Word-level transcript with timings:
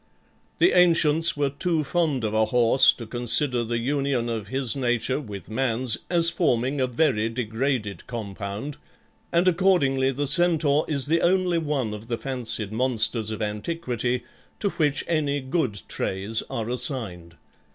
The 0.57 0.71
ancients 0.71 1.37
were 1.37 1.51
too 1.51 1.83
fond 1.83 2.23
of 2.23 2.33
a 2.33 2.45
horse 2.45 2.91
to 2.93 3.05
consider 3.05 3.63
the 3.63 3.77
union 3.77 4.29
of 4.29 4.47
his 4.47 4.75
nature 4.75 5.19
with 5.21 5.47
man's 5.47 5.99
as 6.09 6.31
forming 6.31 6.81
a 6.81 6.87
very 6.87 7.29
degraded 7.29 8.07
compound, 8.07 8.77
and 9.31 9.47
accordingly 9.47 10.11
the 10.11 10.25
Centaur 10.25 10.85
is 10.87 11.05
the 11.05 11.21
only 11.21 11.59
one 11.59 11.93
of 11.93 12.07
the 12.07 12.17
fancied 12.17 12.71
monsters 12.71 13.29
of 13.29 13.43
antiquity 13.43 14.23
to 14.59 14.69
which 14.71 15.03
any 15.07 15.39
good 15.39 15.83
traits 15.87 16.41
are 16.49 16.67
assigned. 16.67 17.35